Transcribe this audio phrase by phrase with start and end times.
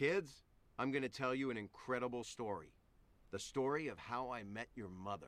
[0.00, 0.44] Kids,
[0.78, 2.72] I'm going to tell you an incredible story.
[3.32, 5.26] The story of how I met your mother.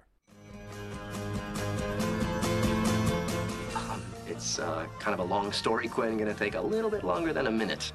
[3.77, 6.17] Um, it's uh, kind of a long story, Quinn.
[6.17, 7.93] Gonna take a little bit longer than a minute.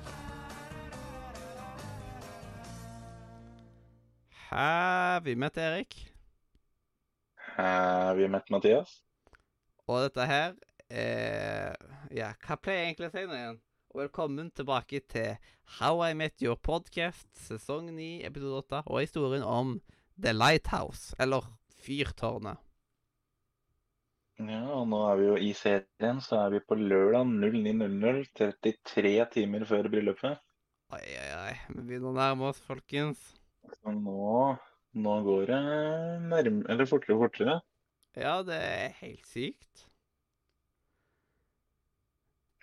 [4.50, 6.14] Har vi møtt Erik?
[7.56, 9.02] Har vi møtt Mathias?
[9.88, 10.54] Og dette her
[10.90, 11.74] er
[12.12, 13.64] Ja, hva pleier jeg egentlig å si nå igjen?
[13.98, 15.40] Og velkommen tilbake til
[15.80, 19.72] How I Met Your Podcast, sesong 9, episode 8, og historien om
[20.22, 21.48] The Lighthouse, eller
[21.82, 22.62] Fyrtårnet.
[24.38, 29.16] Ja, og nå er vi jo i serien, så er vi på lørdag 09.00, 33
[29.34, 30.46] timer før bryllupet.
[30.94, 31.58] Oi, oi, oi.
[31.74, 33.32] Vi begynner å nærme oss, folkens.
[33.80, 34.30] Så nå,
[34.94, 37.62] nå går det nærmere, eller fortere og fortere.
[38.14, 39.88] Ja, det er helt sykt.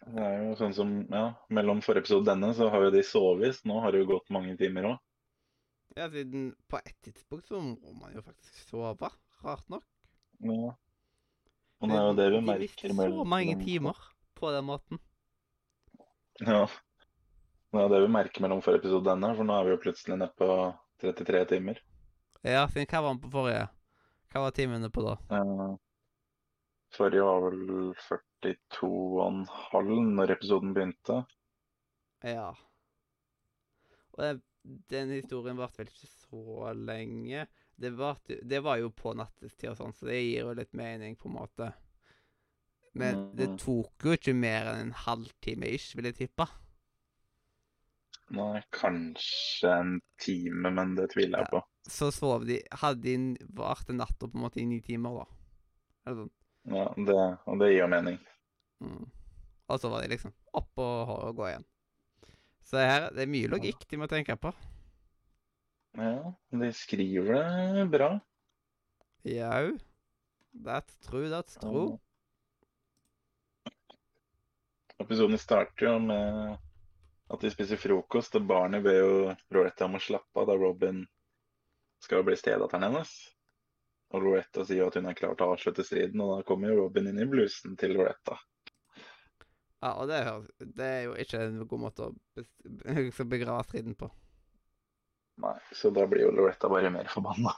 [0.05, 3.03] Det er jo sånn som, ja, mellom forrige episode og denne, så har jo de
[3.09, 3.61] sovet.
[3.65, 5.03] Nå har det jo gått mange timer òg.
[5.95, 9.11] Ja, siden på et tidspunkt så må man jo faktisk sove.
[9.45, 9.85] Rart nok.
[10.45, 10.75] Ja.
[11.81, 14.01] Og det er jo det vi De merker så mange timer
[14.35, 15.01] på den måten.
[16.41, 16.65] Ja.
[17.75, 19.81] Det er det vi merker mellom forrige episode og denne, for nå er vi jo
[19.83, 20.49] plutselig nede på
[21.03, 21.81] 33 timer.
[22.45, 23.65] Ja, siden hva var den på forrige?
[24.33, 25.17] Hva var timene på da?
[26.95, 27.95] Forrige var vel
[28.45, 31.25] 42,5 når episoden begynte.
[32.25, 32.51] Ja.
[34.15, 34.41] Og
[34.91, 37.47] den historien varte vel ikke så lenge.
[37.77, 41.17] Det, varte, det var jo på nattestid og sånn, så det gir jo litt mening,
[41.19, 41.73] på en måte.
[42.95, 43.59] Men det Mhm.
[43.59, 46.47] tok jo ikke mer enn en halvtime ish, vil jeg tippe.
[48.31, 51.61] Nei, kanskje en time, men det tviler jeg Ja.
[51.61, 51.63] på.
[51.87, 55.27] Så sov de Hadde de vart en natt på en måte i ni timer, da.
[56.07, 56.31] Eller sånn.
[56.67, 58.19] Ja, det, og det gir mening.
[58.85, 59.09] Mm.
[59.73, 61.67] Og så var de liksom opp og, og gå igjen.
[62.65, 64.53] Så her, det er mye logikk de må tenke på.
[65.95, 68.15] Ja, de skriver det bra.
[69.25, 69.77] Jau.
[70.65, 71.99] That's true, that's true.
[75.03, 76.57] Episoden starter jo med
[77.35, 79.15] at de spiser frokost, og barnet ber jo
[79.55, 81.03] Loretta om å slappe av da Robin
[82.05, 83.15] skal bli stedatteren hennes.
[84.15, 86.85] Og Loretta sier at hun er klar til å avslutte striden, og da kommer jo
[86.85, 88.39] Robin inn i blusen til Loretta.
[89.85, 90.19] Ja, og det,
[90.79, 92.45] det er jo ikke en god måte å
[92.97, 94.09] liksom begrave striden på.
[95.45, 97.53] Nei, så da blir jo Loretta bare mer forbanna.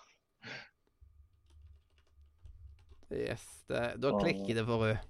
[3.15, 5.04] Yes, det, da klikker det for henne.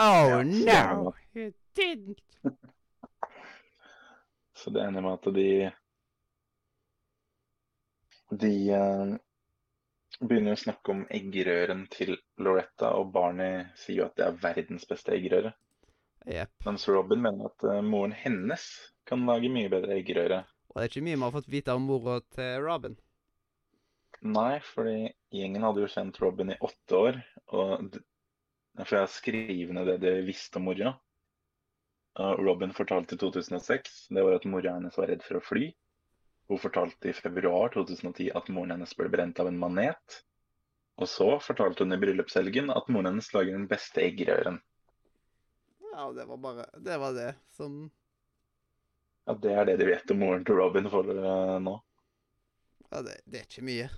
[0.00, 2.24] Oh no, you didn't.
[4.54, 5.70] Så det ender med at de
[8.30, 9.14] De uh,
[10.20, 14.86] begynner å snakke om eggerøren til Loretta, og Barney sier jo at det er verdens
[14.88, 15.52] beste eggerøre.
[16.26, 16.52] Jepp.
[16.66, 18.64] Mens Robin mener at uh, moren hennes
[19.08, 20.42] kan lage mye bedre eggerøre.
[20.70, 22.96] Og det er ikke mye vi har fått vite om mora til Robin.
[24.20, 27.20] Nei, fordi gjengen hadde jo kjent Robin i åtte år,
[27.56, 28.02] og derfor
[28.76, 30.92] derfor jeg skrevet ned det de visste om mora.
[32.20, 35.70] Robin fortalte i 2006 det var at mora hennes var redd for å fly.
[36.50, 40.16] Hun fortalte i februar 2010 at moren hennes ble brent av en manet.
[41.00, 44.58] Og så fortalte hun i bryllupshelgen at moren hennes lager den beste eggerøren.
[45.92, 47.90] Ja, det var bare Det var det som
[49.24, 51.74] Ja, Det er det de vet om moren til Robin for uh, nå.
[52.90, 53.90] Ja, det, det er ikke mye.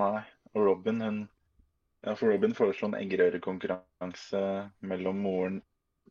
[0.00, 0.22] Nei,
[0.54, 1.20] og Robin hun
[2.00, 4.40] Ja, for Robin foreslo en eggerørekonkurranse
[4.88, 5.60] mellom moren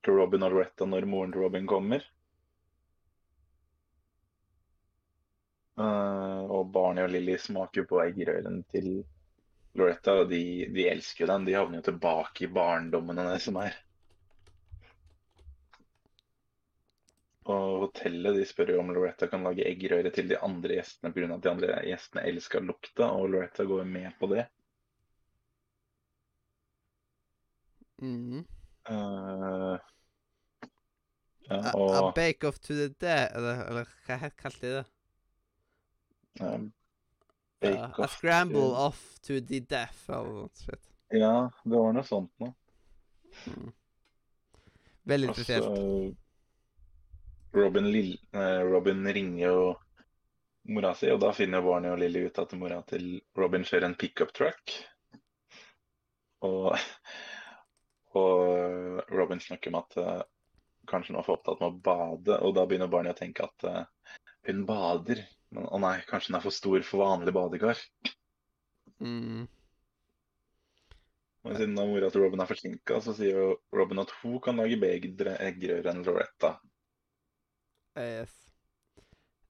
[0.05, 2.05] til Robin og Loretta når moren til Robin kommer.
[5.79, 8.99] Uh, og Barney og Lily smaker jo på eggerøren til
[9.79, 10.41] Loretta, og de,
[10.75, 11.45] de elsker jo den.
[11.47, 13.77] De havner jo tilbake i barndommen hennes, som er.
[17.49, 21.29] Og hotellet de spør jo om Loretta kan lage eggerøre til de andre gjestene pga.
[21.33, 24.45] at de andre gjestene elsker lukta, og Loretta går med på det.
[28.01, 28.45] Mm.
[28.89, 29.77] Uh,
[31.49, 34.85] ja, A, a bake off to the dead, eller, eller hva kalte de det?
[36.41, 36.61] eh,
[37.73, 40.87] Ja, a scramble to- off to the death, eller noe sånt.
[41.11, 41.33] Ja,
[41.65, 42.53] det var noe sånt noe.
[43.49, 43.73] Mm.
[45.09, 45.65] Veldig spesielt.
[45.65, 46.17] så spesielt.
[47.51, 49.61] Robin, Lill, eh, Robin ringer jo
[50.69, 53.97] mora si, og da finner Barney og Lily ut at mora til Robin kjører en
[53.97, 54.75] pickup truck.
[56.45, 56.75] Og,
[58.21, 60.21] og Robin snakker om at eh,
[60.89, 63.69] kanskje hun var for opptatt med å bade, og da begynner Barney å tenke at
[63.69, 64.17] eh,
[64.49, 65.25] hun bader.
[65.55, 67.81] Men å nei, kanskje hun er for stor for vanlig badekar.
[69.01, 69.47] Mm.
[71.47, 74.59] Og siden da mora til Robin er forsinka, så sier jo Robin at hun kan
[74.59, 76.59] lage bedre eggerøre enn Loretta.
[77.99, 78.31] Yes.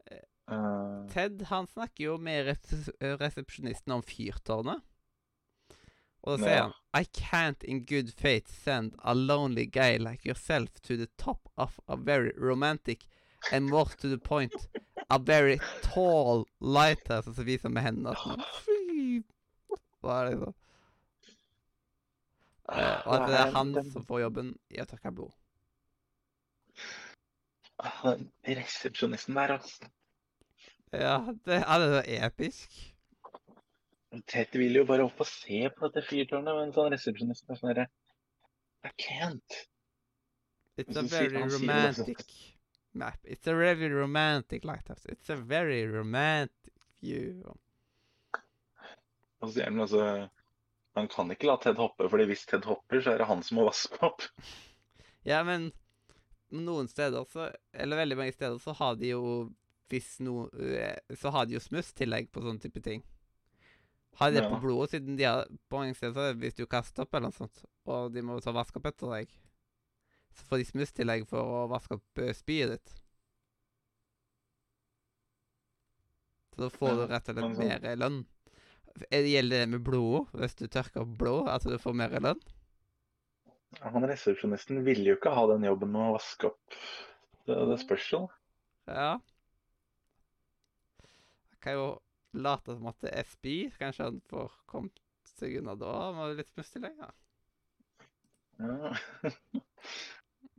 [0.10, 2.90] Eh, Ted han snakker jo med res-
[3.22, 4.82] resepsjonisten om fyrtårnet.
[6.26, 6.64] Og da sier Ja.
[6.64, 11.48] han I can't in good faith send a lonely guy like yourself to the top
[11.56, 13.06] of a very romantic
[13.54, 14.52] and more to the point
[15.10, 18.16] a very tall lighter som viser med hendene
[18.66, 19.22] Fy!
[20.02, 20.52] Hva er det så?
[22.70, 25.32] Uh, og at det er han som får jobben i å tørke blod.
[28.48, 29.90] Resepsjonisten der, altså.
[30.92, 32.74] Ja, det er det episk.
[34.28, 37.72] Ted vil jo bare opp og se på dette fyrtårnet, men sånn resepsjonisten er sånn
[37.72, 37.90] herre
[38.88, 39.60] I can't.
[40.80, 42.24] It's a very romantic
[42.94, 43.20] map.
[43.24, 45.06] It's a very romantic lighthouse.
[45.06, 47.44] It's a very romantic view.
[49.40, 50.30] Og så sier han altså
[50.98, 53.60] Han kan ikke la Ted hoppe, fordi hvis Ted hopper, så er det han som
[53.60, 54.26] må vaske opp.
[55.28, 55.70] Ja, men
[56.52, 59.24] noen steder så Eller veldig mange steder så har de jo
[59.90, 63.04] Hvis noe eh, Så har de jo smusstillegg på sånne type ting.
[64.20, 67.06] Har de det på blodet, siden de har på mange steder er hvis du kaster
[67.06, 69.30] opp eller noe sånt, og de må ta vaske opp etter deg,
[70.36, 72.96] så får de smusstillegg for å vaske opp eh, spyet ditt.
[76.56, 78.20] Så da får Ja, du rett og slett sånn- mer lønn.
[79.14, 80.28] Er Gjelder det med blodet?
[80.42, 82.42] Hvis du tørker opp blod, at du får mer lønn?
[83.80, 86.78] Han resepsjonisten ville jo ikke ha den jobben med å vaske opp.
[87.46, 88.22] Det, det spørs jo.
[88.90, 89.12] Ja.
[91.54, 91.88] Jeg kan jo
[92.34, 93.56] late som at det er spy.
[93.80, 95.02] Kanskje han får kommet
[95.38, 96.98] seg unna da med litt smusstillegg.
[97.00, 97.12] Ja.
[98.60, 98.96] Ja.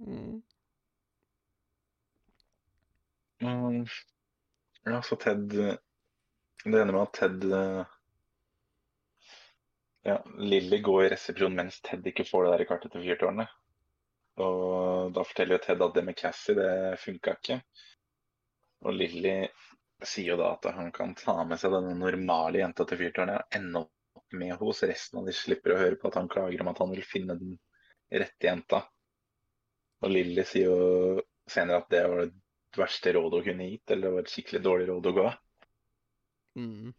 [0.00, 0.42] Mm.
[3.42, 3.86] Mm.
[4.84, 5.78] Ja, så Ted Det
[6.64, 7.90] ender med at Ted eh,
[10.02, 13.50] Ja, Lilly går i resepsjon mens Ted ikke får det der kartet til fyrtårnet.
[14.40, 17.58] Og da forteller jo Ted at det med Cassie, det funka ikke.
[18.86, 19.34] Og Lilly
[20.06, 23.58] sier jo da at han kan ta med seg denne normale jenta til fyrtårnet og
[23.58, 26.70] ende opp med så resten av de slipper å høre på at han klager om
[26.70, 27.58] at han vil finne den
[28.22, 28.84] rette jenta.
[30.00, 34.06] Og Lilly sier jo senere at det var det verste rådet hun kunne gitt, eller
[34.06, 35.28] det var et skikkelig dårlig råd å gå.
[36.60, 36.92] Mm.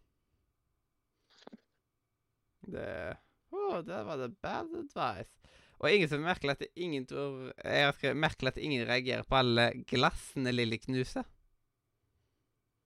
[2.67, 3.17] Det
[3.51, 5.37] oh, der var det bad advice.
[5.81, 9.35] Og ingen som merker at ingen tror Jeg har skrevet merkelig at ingen reagerer på
[9.39, 11.25] alle glassene Lilly knuser.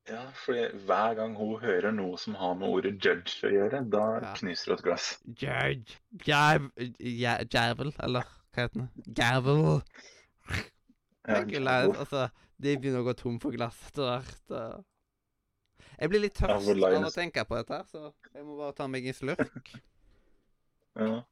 [0.05, 4.03] Ja, fordi hver gang hun hører noe som har med ordet judge å gjøre, da
[4.21, 4.33] Ja.
[4.37, 5.07] knuser hun et glass.
[5.25, 5.97] Judge.
[6.27, 9.13] Javel, eller hva heter det?
[9.17, 9.81] Gavel.
[11.25, 11.41] Ja,
[11.89, 12.27] altså,
[12.61, 14.85] de begynner å gå tom for glass etter hvert.
[15.99, 18.87] Jeg blir litt tørst av å tenke på dette, her, så jeg må bare ta
[18.91, 19.71] meg en slurk.
[20.99, 21.23] ja.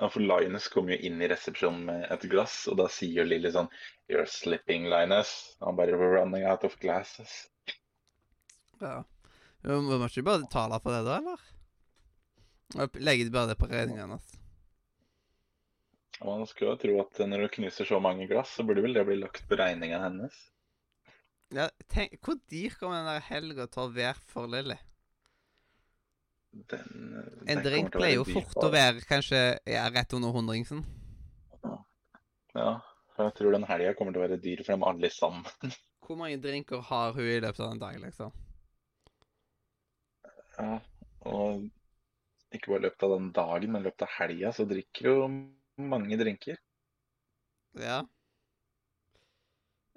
[0.00, 3.52] ja, for Linus kommer jo inn i resepsjonen med et glass, og da sier Lilly
[3.54, 3.70] sånn
[4.10, 5.32] You're slipping, Linus.
[5.60, 7.44] Han bare We're running out of glasses.
[8.80, 9.02] Ja.
[9.60, 11.48] Men Må ikke bare betale for det, da, eller?
[13.02, 14.36] Legge bare det på regningen hans?
[16.20, 18.96] Og man skulle jo tro at når du knuser så mange glass, så burde vel
[18.96, 20.36] det bli lagt på regninga hennes.
[21.50, 24.76] Ja, tenk, Hvor dyr kommer den der helga til å være for Lilly?
[26.50, 30.84] Den, den En drink pleier jo fort å være kanskje ja, rett under hundringsen.
[32.54, 32.70] Ja,
[33.18, 35.46] jeg tror den helga kommer til å være dyr for dem alle sammen.
[36.06, 38.32] Hvor mange drinker har hun i løpet av en dag, liksom?
[40.56, 40.78] Ja,
[41.30, 41.68] og
[42.50, 45.28] ikke bare i løpet av den dagen, men i løpet av helga så drikker jo
[45.90, 46.58] mange drinker.
[47.78, 48.00] Ja.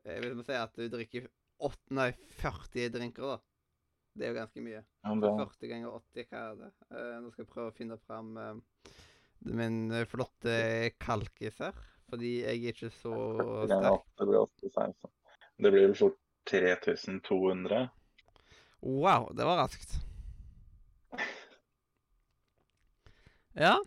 [0.05, 1.31] Jeg vil si at du drikker
[1.69, 2.09] åtte, nei,
[2.41, 3.39] 40 drinker, da.
[4.13, 4.81] Det er jo ganske mye.
[4.83, 6.69] Ja, 40 ganger 80, hva er det?
[6.93, 8.91] Uh, nå skal jeg prøve å finne fram uh,
[9.49, 10.57] min eh, flotte
[11.01, 11.73] kalkis her.
[12.11, 13.13] Fordi jeg er ikke så
[13.71, 14.03] sterk.
[14.19, 14.99] det blir 86.
[15.01, 15.09] så.
[15.63, 16.19] Det blir vel fort
[16.51, 17.87] 3200.
[18.83, 19.95] Wow, det var raskt.
[23.57, 23.77] Ja.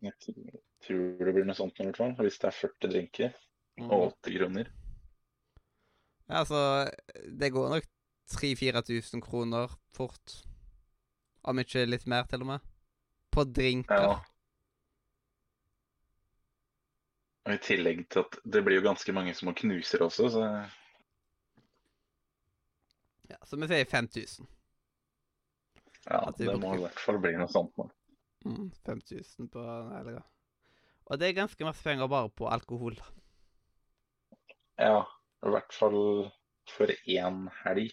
[0.00, 2.14] Jeg tror- det blir noe sånt i hvert fall.
[2.18, 3.34] Hvis det er 40 drinker
[3.78, 3.90] Mm.
[3.94, 4.70] og 80 kroner.
[6.28, 6.90] Ja, altså
[7.40, 7.86] Det går nok
[8.28, 10.34] 3000-4000 kroner fort.
[11.48, 12.66] Om ikke litt mer, til og med.
[13.32, 14.02] På drinker.
[14.02, 14.18] Ja.
[17.48, 20.44] Og I tillegg til at det blir jo ganske mange små knuser også, så
[23.28, 24.46] Ja, så vi sier 5000.
[26.08, 26.58] ja, det bruker.
[26.60, 27.88] må i hvert fall bli noe sånt nå.
[28.44, 30.20] Mm, 5000 på en helg.
[31.08, 32.96] Og det er ganske masse penger bare på alkohol.
[34.78, 35.04] Ja,
[35.46, 36.00] i hvert fall
[36.68, 37.92] for én helg.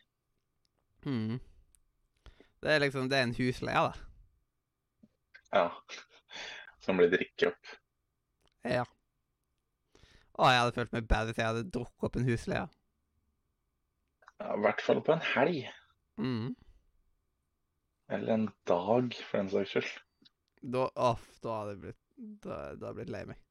[1.06, 1.40] Mm.
[2.62, 3.94] Det er liksom Det er en husleie, da.
[5.54, 5.70] Ja.
[6.84, 7.74] Som blir drukket opp.
[8.66, 8.84] Ja.
[10.36, 12.66] Å, jeg hadde følt meg bad hvis jeg hadde drukket opp en husleie.
[14.36, 15.70] Ja, I hvert fall på en helg.
[16.20, 16.56] Mm.
[18.16, 19.94] Eller en dag, for den saks skyld.
[20.74, 22.02] Da, off, da hadde jeg blitt
[22.42, 23.42] Da, da hadde jeg blitt lei meg.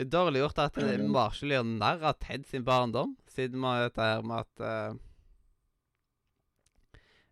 [0.00, 0.76] Det er dårlig gjort at.
[1.12, 4.62] Marshall gjør narr av Ted sin barndom, siden vi har dette her med at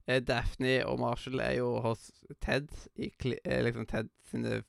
[0.04, 2.10] eh, Daphne og Marshall er jo hos
[2.44, 2.68] Ted
[3.00, 3.08] i
[3.38, 4.60] eh, liksom Ted sine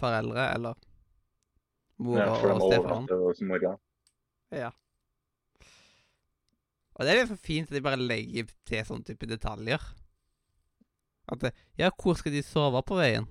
[0.00, 0.80] foreldre, eller
[2.00, 3.04] mora Ja, og stefaren.
[4.56, 4.72] Ja.
[6.96, 9.90] Og det er liksom fint at de bare legger til sånne type detaljer.
[11.28, 13.28] At Ja, hvor skal de sove på veien?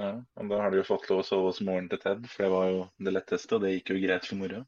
[0.00, 2.46] Ja, og da har de jo fått lov å sove hos moren til Ted, for
[2.46, 4.60] det var jo det letteste, og det gikk jo greit for mora.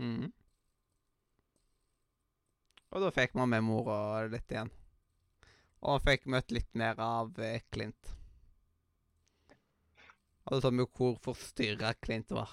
[0.00, 0.32] Mhm.
[2.92, 4.68] Og da fikk man med mora litt igjen.
[5.80, 8.10] Og man fikk møtt litt mer av eh, Clint.
[10.44, 12.52] Og det så vi hvor forstyrra Clint var.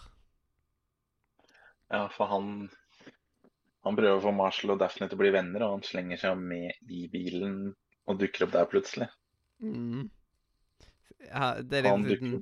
[1.89, 2.69] Ja, for han
[3.83, 6.39] Han prøver å få Marshall og Daphne til å bli venner, og han slenger seg
[6.39, 7.53] med i bilen
[8.11, 9.07] og dukker opp der plutselig.
[9.63, 10.09] Mhm.
[11.29, 12.41] Ja, det er Han liksom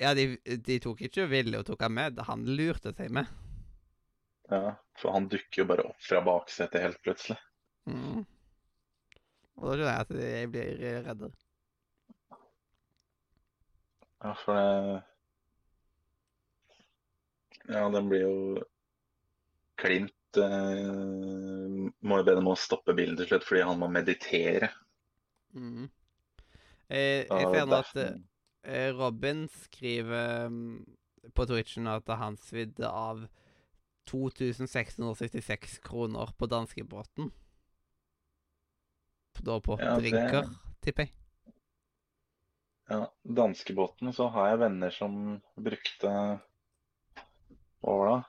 [0.00, 2.20] Ja, de, de tok ikke Willy og tok han med.
[2.28, 3.28] Han lurte seg med.
[4.50, 7.38] Ja, for han dukker jo bare opp fra baksetet helt plutselig.
[7.90, 8.24] Mhm.
[9.60, 11.32] Og da skjønner jeg at jeg blir redder.
[14.20, 15.02] Ja, for det
[17.70, 18.64] Ja, den blir jo
[19.80, 21.68] Klint eh,
[22.00, 24.72] må jo be dem å stoppe bilen til slutt fordi han må meditere.
[25.56, 25.88] Mhm.
[26.90, 27.96] Eh, jeg Og ser nå at
[28.66, 30.84] eh, Robin skriver mm,
[31.36, 33.22] på Twitchen at han svidde av
[34.10, 37.30] 2666 kroner på danskebåten.
[39.40, 40.48] Da på Ja, det- drinker,
[40.82, 41.14] tipper jeg.
[42.90, 46.10] Ja, danskebåten så har jeg venner som brukte
[47.80, 48.24] Hva var det?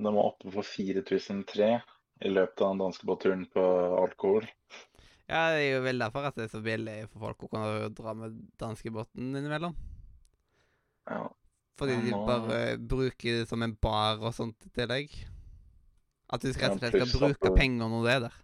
[0.00, 1.70] De var oppe på 4003
[2.26, 3.62] i løpet av den danskebåtturen på
[4.02, 4.48] alkohol.
[5.30, 7.90] Ja, det er jo vel derfor at det er så billig for folk å kunne
[7.94, 9.76] dra med danskebåten innimellom.
[11.06, 11.28] Ja,
[11.78, 15.14] Fordi de bare bruker det som en bar og sånt i tillegg.
[16.30, 18.34] At du rett og slett skal bruke det- penger når du er der.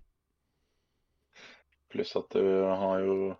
[1.90, 3.36] pluss at du har jo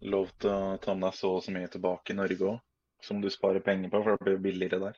[0.00, 2.60] lov til å ta med deg så og så mye tilbake i Norge òg,
[3.00, 4.96] som du sparer penger på, for det blir billigere der.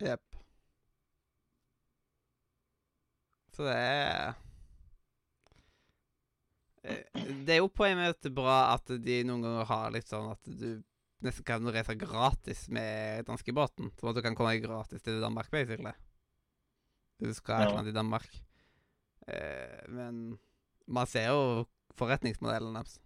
[0.00, 0.22] Jepp.
[3.52, 4.34] Så det er
[6.80, 10.48] Det er jo på en måte bra at de noen ganger har litt sånn at
[10.48, 10.80] du
[11.24, 13.90] nesten kan reise gratis med danskebåten.
[14.00, 15.92] Sånn at du kan komme gratis til Danmark, basically.
[17.20, 18.40] Hvis du skal et eller annet i Danmark.
[19.28, 20.38] Eh, men
[20.88, 21.66] man ser jo
[22.00, 22.96] forretningsmodellen deres.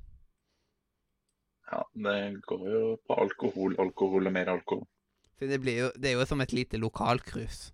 [1.72, 4.86] Ja, det går jo på alkohol, alkohol og mer alkohol.
[5.34, 7.72] For det, blir jo, det er jo som et lite lokalcruise.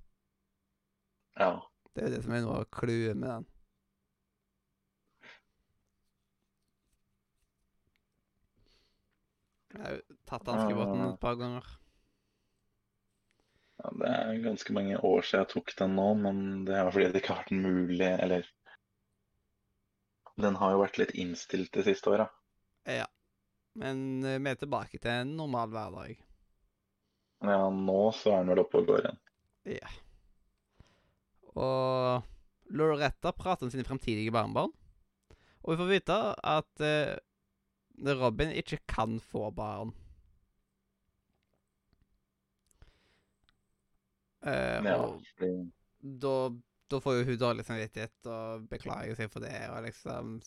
[1.36, 1.58] Ja.
[1.92, 3.49] Det er jo det som er noe av clouet med den.
[9.70, 11.68] Jeg har jo tatt danskebåten et par ganger.
[13.80, 17.06] ja, det er ganske mange år siden jeg tok den nå, men det er fordi
[17.12, 18.50] det ikke har vært mulig, eller
[20.40, 22.30] Den har jo vært litt innstilt de siste åra.
[22.88, 23.06] Ja.
[23.76, 26.14] Men eh, vi er tilbake til en normal hverdag.
[27.44, 29.20] Ja, nå så er den vel oppe og går igjen.
[29.76, 29.90] Ja.
[31.52, 34.72] Og Loretta prater om sine fremtidige barnebarn.
[35.60, 36.18] Og vi får vite
[36.54, 37.18] at eh,
[38.00, 39.92] Robin ikke kan få barn.
[44.40, 44.96] Uh, Ja,
[46.00, 46.34] da,
[46.88, 49.52] da får jo hun dårlig samvittighet og beklager seg for det.
[49.68, 50.38] Og liksom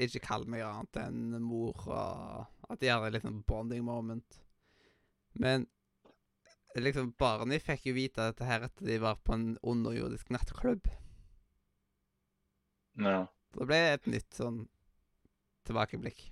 [0.00, 4.40] ikke kall meg annet enn mor, og at de har en liksom bonding moment.
[5.36, 5.68] Men
[6.80, 10.88] liksom barna fikk jo vite dette her etter de var på en underjordisk nattklubb.
[13.00, 13.26] Ja.
[13.52, 14.62] Ble det et nytt sånn
[15.68, 16.30] tilbakeblikk.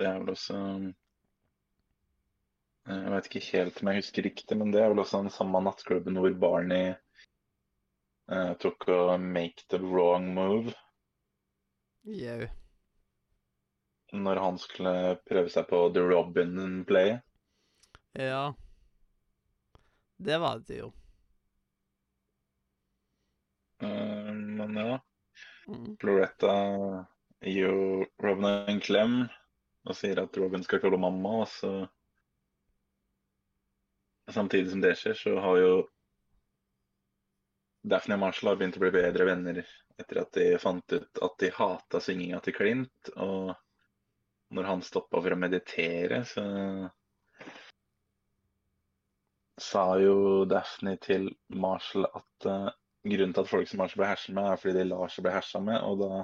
[0.00, 0.92] Det er vel også eh,
[2.88, 5.60] Jeg vet ikke helt om jeg husker riktig, men det er vel også den samme
[5.66, 6.94] nattklubben hvor Barney
[8.32, 10.72] uh, tok å make the wrong move
[12.08, 12.48] Jau.
[14.16, 14.94] når han skulle
[15.28, 17.18] prøve seg på the Robin-play.
[18.16, 18.54] Ja.
[20.16, 20.88] Det var det jo.
[23.84, 24.98] Uh, men ja,
[25.70, 25.96] Mm.
[26.02, 26.52] Loretta
[27.40, 29.12] gir jo Robin en klem
[29.90, 31.72] og sier at Robin skal kalle mamma, og så
[34.30, 35.70] Samtidig som det skjer, så har jo
[37.90, 39.58] Daphne og Marshall har begynt å bli bedre venner
[39.98, 43.10] etter at de fant ut at de hata synginga til Clint.
[43.16, 43.50] Og
[44.54, 46.44] når han stoppa for å meditere, så
[49.60, 52.70] sa jo Daphne til Marshall at uh,
[53.04, 55.34] grunnen til at folk som Marshall blir herset med, er fordi de lar seg bli
[55.34, 56.22] hersa med, og da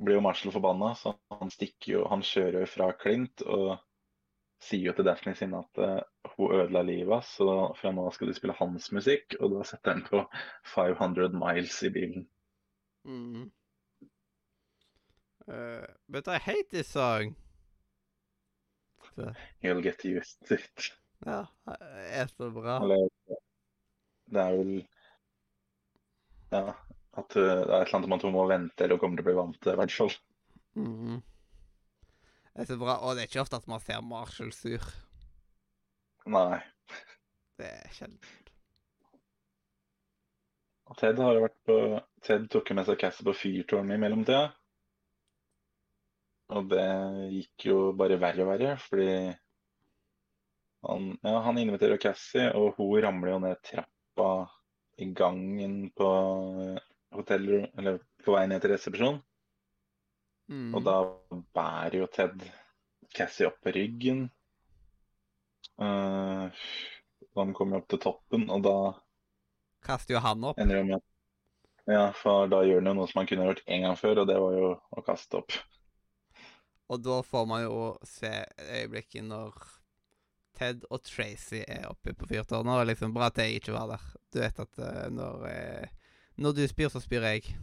[0.00, 3.78] blir jo Marshall forbanna, så han stikker jo Han kjører jo fra Clint og
[4.60, 6.00] sier jo til Daphne sin at uh,
[6.36, 9.64] hun ødela livet hans, så fra nå av skal de spille hans musikk, og da
[9.64, 10.24] setter han på
[10.74, 12.26] 500 Miles i bilen.
[13.08, 13.48] Mm.
[15.48, 17.36] Uh, but I hate this song.
[19.14, 19.32] Så,
[19.64, 20.92] You'll get used to it.
[21.26, 22.76] ja, det er så bra.
[22.84, 23.08] Eller
[24.30, 24.86] det er vel
[26.50, 26.72] Ja,
[27.18, 29.30] at uh, det er et eller annet man hun må vente eller kommer til å
[29.30, 30.12] bli vant til i hvert fall.
[30.78, 31.16] Mm.
[32.50, 32.98] Det er så bra.
[33.02, 34.84] Og det er ikke ofte at man ser Marshall sur.
[36.30, 36.60] Nei.
[37.60, 38.36] Det er sjelden.
[40.98, 41.76] Ted har jo vært på
[42.26, 44.48] Ted tok med seg Cassie på fyrtårnet i mellomtida.
[46.50, 46.86] Og det
[47.30, 49.12] gikk jo bare verre og verre, fordi
[50.82, 54.30] han, ja, han inviterer Cassie, og hun ramler jo ned trappa
[55.00, 56.08] i gangen på
[57.14, 59.20] hotellet, eller på vei ned til resepsjonen.
[60.50, 60.72] Mm.
[60.74, 60.96] Og da
[61.54, 62.42] bærer jo Ted
[63.14, 64.24] Cassie opp på ryggen.
[65.80, 66.50] Uh,
[67.38, 68.76] han kommer opp til toppen, og da
[69.86, 70.58] kaster jo han opp.
[70.58, 70.98] med
[71.88, 74.30] Ja, for da gjør han jo noe som han kunne gjort en gang før, og
[74.30, 75.56] det var jo å kaste opp.
[76.90, 77.76] Og da får man jo
[78.06, 79.54] se øyeblikket når
[80.58, 82.82] Ted og Tracy er oppe på fyrtårnet.
[82.82, 84.06] Og liksom bra at jeg ikke var der.
[84.32, 85.99] Du vet at eh, når, eh,
[86.40, 87.54] når du spyr, så spyr jeg.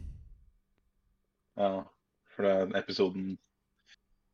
[1.58, 1.82] Ja,
[2.34, 3.36] for det, episoden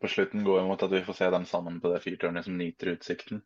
[0.00, 2.58] på slutten går jo mot at vi får se dem sammen på det fyrtårnet som
[2.60, 3.40] nyter utsikten.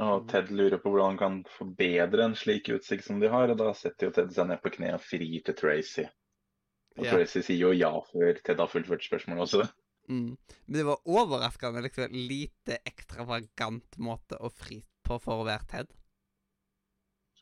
[0.00, 3.60] Og Ted lurer på hvordan han kan forbedre en slik utsikt som de har, og
[3.60, 6.06] da setter jo Ted seg ned på kne og frir til Tracy.
[6.98, 7.14] Og Ja.
[7.14, 9.68] Tracy sier jo ja før Ted har fullført spørsmålet også.
[10.10, 10.34] Mm.
[10.66, 15.92] Men det var overraskende liksom lite ekstravagant måte å fri på for å være Ted.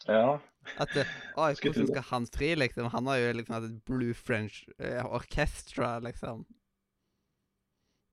[0.06, 0.38] Ja,
[0.78, 2.86] At Oi, hvordan skal han fri, liksom?
[2.92, 6.44] Han har jo liksom hatt et Blue French eh, Orchestra, liksom.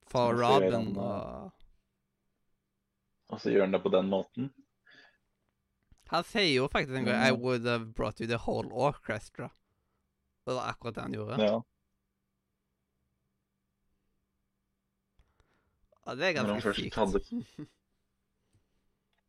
[0.07, 1.51] For Robin han, og
[3.33, 4.51] og så gjør han det på den måten.
[6.13, 7.41] Han sier jo faktisk en gang I Mm.
[7.41, 9.49] would have brought you the whole orchestra.
[10.45, 11.39] Det var akkurat det han gjorde.
[11.41, 11.61] Ja.
[16.05, 16.95] Og det er ganske sykt.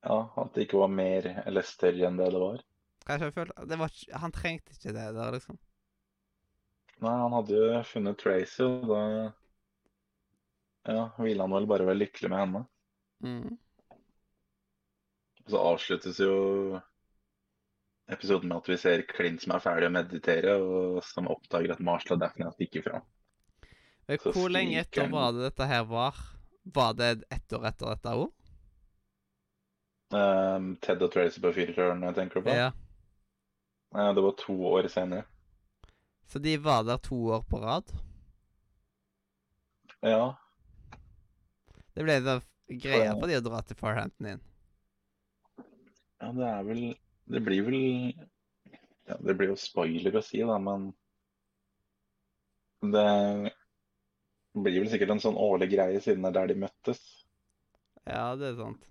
[0.06, 2.62] ja, at det ikke var mer eller større enn det det var.
[3.06, 5.58] Kanskje jeg følte, det var, Han trengte ikke det der, liksom.
[7.04, 9.00] Nei, han hadde jo funnet Tracy, og da
[10.86, 12.62] ja, ville han vel bare være lykkelig med henne.
[13.26, 13.56] Mm.
[15.44, 16.36] Og så avsluttes jo
[18.10, 21.84] episoden med at vi ser Clint som er ferdig å meditere, og som oppdager at
[21.84, 23.02] Marshall og Daphne har stikket fra.
[24.06, 26.18] Hvor lenge etter var det dette her var?
[26.74, 28.30] Var det ett år etter dette òg?
[30.14, 32.54] Um, Ted og Tracy på fyrtårnet, tenker du på?
[32.54, 32.70] Ja.
[33.94, 35.24] Uh, det var to år senere.
[36.26, 37.90] Så de var der to år på rad?
[40.06, 40.36] Ja,
[41.96, 44.42] Det ble da greia på for de å dra til Farhampton inn.
[46.20, 46.82] ja det er vel
[47.32, 50.90] Det blir vel ja, Det blir jo spoiler å si, da, men
[52.92, 53.06] det
[54.52, 57.00] blir vel sikkert en sånn årlig greie siden det er der de møttes.
[58.04, 58.84] Ja, det er sant.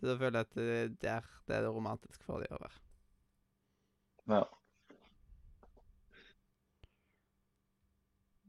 [0.00, 2.70] Da føler jeg at det, der, det er det romantisk for de være.
[4.28, 4.44] Ja.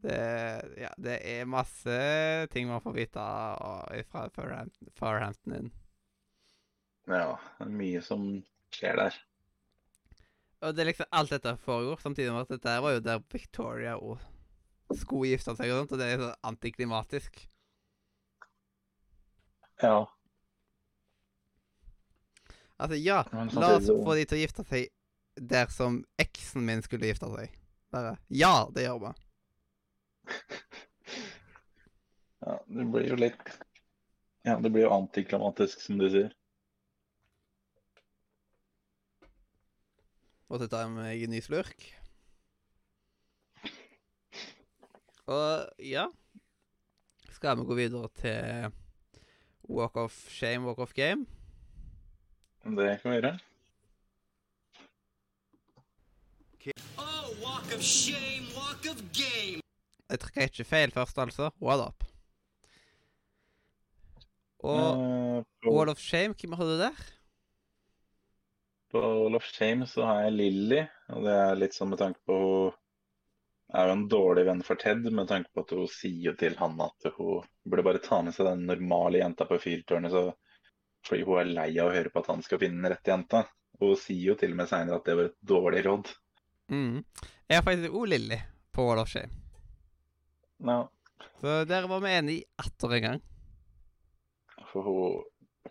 [0.04, 0.20] Det,
[0.80, 1.96] ja, det er masse
[2.54, 3.24] ting man får vite
[4.12, 5.72] fra Farhampton, Farhampton inn.
[7.10, 7.34] ja.
[7.58, 8.30] Det er mye som
[8.76, 9.18] skjer der.
[10.60, 13.96] Og det er liksom alt dette foregår, samtidig med at dette var jo der Victoria
[13.98, 14.20] og
[15.00, 17.44] skulle gifte seg, og sånt, og det er så antiklimatisk.
[19.84, 20.06] Ja.
[22.80, 23.24] Altså, ja,
[23.60, 24.88] la oss få de til å gifte seg
[25.52, 27.56] der som eksen min skulle gifte seg.
[27.92, 29.15] Bare, ja, det gjør vi.
[32.39, 33.50] Ja, det blir jo litt
[34.48, 36.30] Ja, det blir jo antiklamatisk, som du sier.
[40.48, 41.84] Måtte ta meg en ny slurk.
[45.30, 46.08] Og ja
[47.36, 48.72] Skal vi gå videre til
[49.70, 51.28] Walk of Shame, Walk of Game?
[52.63, 53.38] Det kan vi gjøre.
[60.10, 61.52] Jeg trykker ikke feil først, altså.
[61.62, 62.04] What up?
[64.60, 67.10] Og uh, Wall of Shame, hvem har du der?
[68.91, 72.22] på Wall of Shame så har jeg Lilly, og det er litt sånn med tanke
[72.28, 72.38] på
[73.69, 76.56] Hun er jo en dårlig venn for Ted, med tanke på at hun sier til
[76.58, 80.24] han at hun burde bare ta med seg den normale jenta på fyrtårnet, så
[81.08, 83.44] fordi hun er lei av å høre på at han skal finne den rette jenta.
[83.80, 86.10] Og hun sier jo til og med seinere at det var et dårlig råd.
[86.74, 87.04] Mm.
[87.50, 88.38] Jeg har faktisk òg Lilly
[88.76, 89.32] på Wall of Shame.
[90.68, 90.82] Ja,
[91.40, 93.22] Så der var vi enige atter en gang.
[94.72, 95.24] for hun,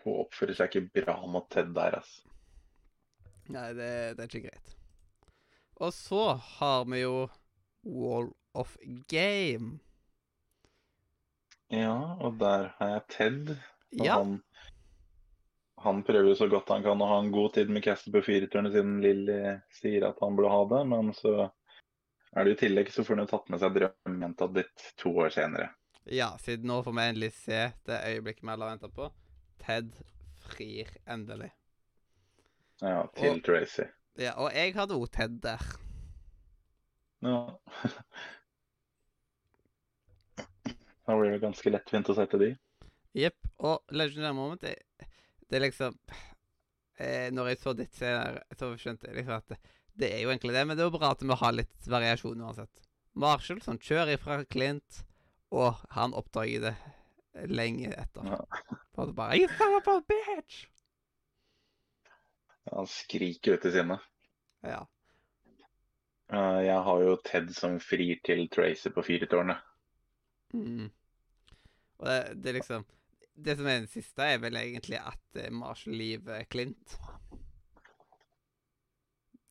[0.03, 2.25] hun oppfører seg ikke bra mot Ted der, altså.
[3.49, 4.73] Nei, det, det er ikke greit.
[5.79, 6.23] Og så
[6.57, 7.29] har vi jo
[7.85, 8.75] Wall of
[9.07, 9.79] Game.
[11.71, 13.49] Ja, og der har jeg Ted.
[13.99, 14.17] Og Ja.
[14.19, 14.41] han,
[15.83, 18.21] han prøver jo så godt han kan å ha en god tid med Castle på
[18.25, 19.37] firetårnet siden Lilly
[19.79, 21.33] sier at han burde ha det, men så
[22.35, 25.31] er det i tillegg så får han jo tatt med seg drømmejenta ditt to år
[25.33, 25.69] senere.
[26.09, 29.09] Ja, siden nå får vi endelig se det øyeblikket vi alle har venta på.
[29.61, 29.91] Ted
[30.49, 31.51] frir endelig.
[32.81, 33.87] Ja, til Og- Tracy.
[34.19, 35.63] Ja, og jeg hadde òg Ted der.
[37.23, 37.39] Ja.
[41.09, 42.51] Da blir det ganske lettvint å sette de.
[43.17, 43.39] Jepp.
[43.65, 44.75] Og Legendary Moment det,
[45.49, 45.97] det er liksom
[46.99, 49.59] eh, Når jeg så ditt senere, så skjønte jeg liksom at det,
[49.99, 52.45] det er jo egentlig det, men det er jo bra at vi har litt variasjon
[52.45, 52.85] uansett.
[53.19, 55.01] Marshall som kjører ifra Clint,
[55.51, 58.29] og han oppdager det lenge etter.
[58.29, 58.39] Ja.
[58.99, 60.67] Det bare You son of a bitch!
[62.69, 63.97] Han skriker ut i sinne.
[64.61, 64.83] Ja.
[66.29, 69.63] Uh, Jeg har jo Ted som frir til Tracy på Firetårnet.
[70.53, 70.91] Mm.
[71.99, 72.85] Og det, det er liksom
[73.39, 76.95] Det som er den siste, er vel egentlig at eh, Marshall lever Clint.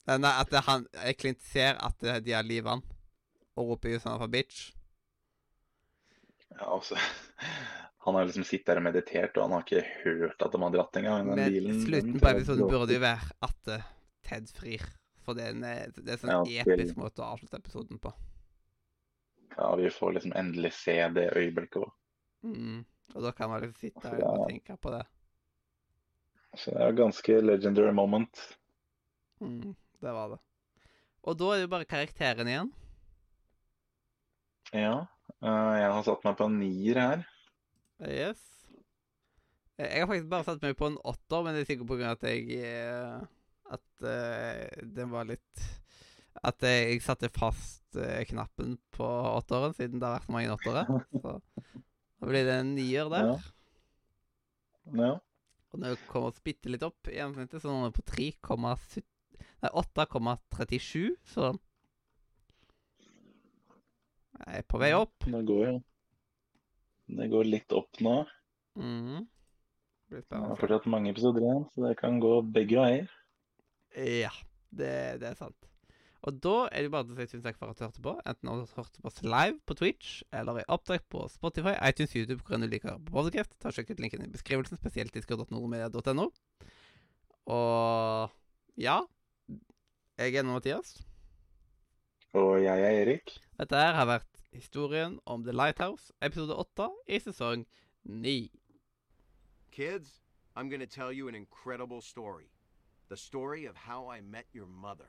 [0.09, 2.83] Nei, at han, eh, Clint ser at eh, de har livet han,
[3.59, 4.71] og roper jo sånn for bitch.
[6.55, 6.97] Ja, altså,
[8.05, 10.75] han har liksom sittet der og meditert, og han har ikke hørt at de har
[10.77, 11.29] dratt engang.
[11.29, 13.89] Men bilen- slutten på episoden burde jo være at uh,
[14.29, 14.85] Ted frir.
[15.25, 18.01] For det er en, det er en sånn Ja, til- episk måte å avslutte episoden
[18.01, 18.13] på.
[19.59, 21.93] Ja, vi får liksom endelig se det øyeblikket òg.
[22.47, 22.85] Mm.
[23.15, 25.05] Og da kan man liksom sitte her og tenke på det.
[26.57, 28.41] Så det er ganske legendary moment.
[29.41, 30.43] Mm, det var det.
[31.29, 32.71] Og da er det jo bare karakteren igjen.
[34.73, 35.07] Ja,
[35.41, 37.27] eh, jeg har satt meg på en nier her.
[38.05, 38.43] Yes.
[39.79, 42.13] Eh, Jeg har faktisk bare satt meg på en åtter, men det er sikkert av
[42.13, 43.19] at jeg eh,
[43.69, 45.65] At uh, den var litt
[46.41, 50.87] At jeg satte fast uh, knappen på åtteren, siden det har vært mange åttere.
[51.21, 51.35] Så
[52.19, 53.33] da blir det en nier der.
[53.33, 53.39] Ja.
[54.99, 55.15] Ja.
[55.69, 58.05] Og når jeg kommer oss bitte litt opp i gjennomsnittet, så nå er den på
[59.83, 61.53] 8,37, så
[64.39, 65.27] Jeg er på vei opp.
[65.27, 65.73] Det går jo
[67.19, 68.15] Det går litt opp nå.
[68.79, 69.27] Mm.
[70.09, 73.09] Blir Det er fortsatt mange episoder igjen, så det kan gå begge veier.
[73.99, 74.31] Ja,
[74.71, 75.69] det, det er sant.
[76.29, 78.13] Og da er det bare å si tusen takk for at du hørte på.
[78.29, 82.43] Enten du hørte på oss live på Twitch, eller i opptak på Spotify, iTunes, YouTube,
[82.45, 83.55] hvor enn du liker på podcast.
[83.63, 86.27] Ta Sjekk ut linken i beskrivelsen, spesielt discord.nordmedia.no.
[87.49, 88.35] Og
[88.77, 88.99] ja
[90.19, 90.99] Jeg er nå Mathias.
[92.37, 93.39] Og jeg er Erik.
[93.57, 97.65] Dette her har vært historien om The Lighthouse, episode 8 i sesong
[98.05, 98.51] 9.
[99.73, 100.21] Kids,
[100.57, 102.51] I'm going to tell you an incredible story.
[103.09, 105.09] The story of how I met your mother.